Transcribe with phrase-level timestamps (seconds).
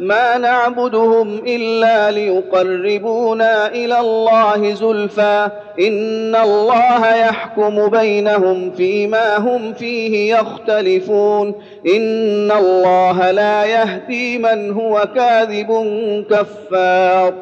[0.00, 5.48] ما نعبدهم إلا ليقربونا إلى الله زلفى.
[5.80, 11.54] إن الله يحكم بينهم فيما هم فيه يختلفون.
[11.96, 15.84] إن الله لا يهدي من هو كاذب
[16.30, 17.34] كفار.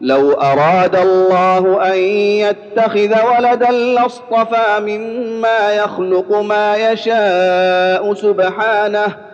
[0.00, 9.33] لو أراد الله أن يتخذ ولدا لاصطفى مما يخلق ما يشاء سبحانه.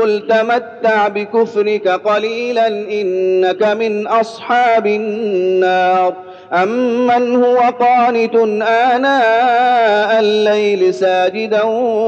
[0.00, 6.14] قل تمتع بكفرك قليلا انك من اصحاب النار
[6.52, 8.34] امن هو قانت
[8.94, 11.62] اناء الليل ساجدا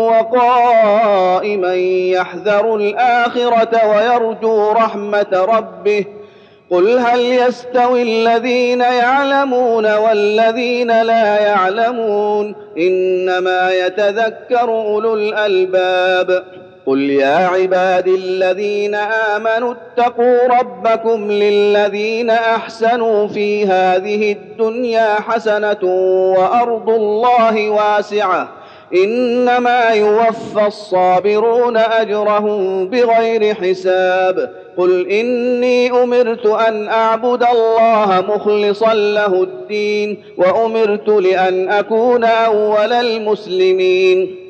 [0.08, 6.04] وقائما يحذر الاخره ويرجو رحمه ربه
[6.70, 16.44] قل هل يستوي الذين يعلمون والذين لا يعلمون انما يتذكر اولو الالباب
[16.88, 25.84] قل يا عبادي الذين امنوا اتقوا ربكم للذين احسنوا في هذه الدنيا حسنه
[26.38, 28.48] وارض الله واسعه
[28.94, 40.22] انما يوفى الصابرون اجرهم بغير حساب قل اني امرت ان اعبد الله مخلصا له الدين
[40.36, 44.47] وامرت لأن اكون اول المسلمين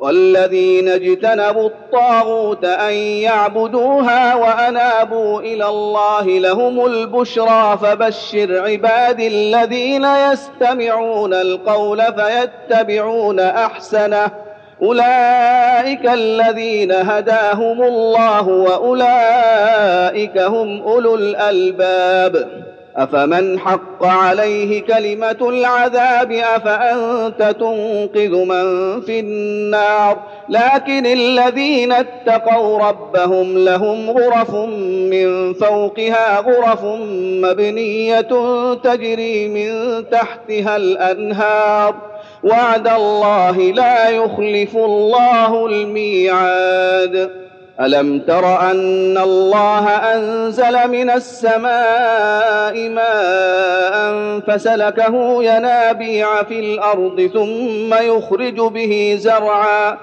[0.00, 12.02] والذين اجتنبوا الطاغوت أن يعبدوها وأنابوا إلى الله لهم البشرى فبشر عبادي الذين يستمعون القول
[12.02, 14.30] فيتبعون أحسنه.
[14.82, 22.65] أولئك الذين هداهم الله وأولئك هم أولو الألباب.
[22.96, 34.10] أفمن حق عليه كلمة العذاب أفأنت تنقذ من في النار؟ لكن الذين اتقوا ربهم لهم
[34.10, 34.54] غرف
[35.10, 36.84] من فوقها غرف
[37.42, 38.28] مبنية
[38.74, 41.94] تجري من تحتها الأنهار.
[42.44, 47.45] وعد الله لا يخلف الله الميعاد.
[47.80, 59.16] ألم تر أن الله أنزل من السماء ماء فسلكه ينابيع في الأرض ثم يخرج به
[59.18, 59.96] زرعا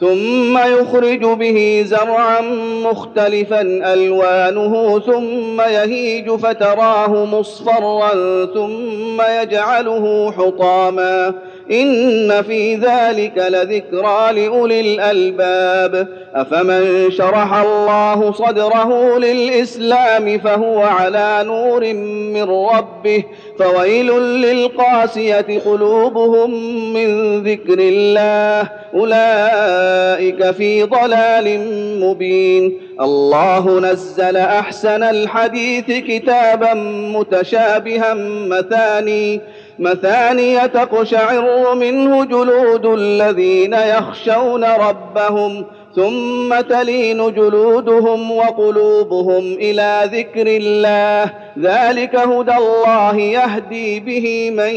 [0.00, 2.40] ثم يخرج به زرعا
[2.84, 3.60] مختلفا
[3.92, 8.10] ألوانه ثم يهيج فتراه مصفرا
[8.54, 11.34] ثم يجعله حطاما.
[11.70, 16.08] إن في ذلك لذكرى لأولي الألباب.
[16.34, 21.92] أفمن شرح الله صدره للإسلام فهو على نور
[22.34, 23.24] من ربه.
[23.58, 26.50] فويل للقاسية قلوبهم
[26.92, 28.70] من ذكر الله.
[28.94, 31.60] أولئك في ضلال
[32.00, 32.78] مبين.
[33.00, 36.74] الله نزل أحسن الحديث كتابا
[37.14, 38.14] متشابها
[38.48, 39.40] مثاني.
[39.78, 45.64] مثانية تقشعر منه جلود الذين يخشون ربهم
[45.96, 51.45] ثم تلين جلودهم وقلوبهم إلى ذكر الله.
[51.60, 54.74] ذلك هدى الله يهدي به من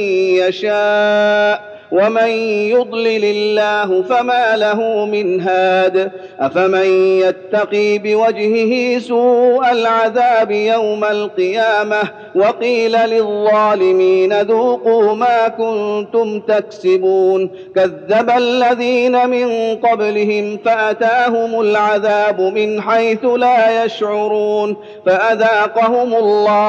[0.47, 2.29] يشاء ومن
[2.69, 6.11] يضلل الله فما له من هاد.
[6.39, 12.01] أفمن يتقي بوجهه سوء العذاب يوم القيامة؟
[12.35, 17.49] وقيل للظالمين ذوقوا ما كنتم تكسبون.
[17.75, 24.75] كذب الذين من قبلهم فأتاهم العذاب من حيث لا يشعرون.
[25.05, 26.68] فأذاقهم الله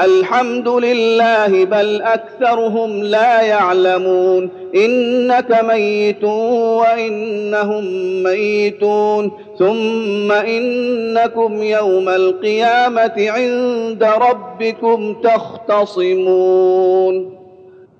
[0.00, 7.84] الحمد لله بل أكثرهم لا يعلمون إنك ميت وإنهم
[8.22, 16.54] ميتون ثم إنكم يوم القيامة عند ربكم تختصمون.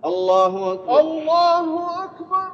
[0.05, 1.01] الله أكبر.
[1.01, 2.50] الله أكبر.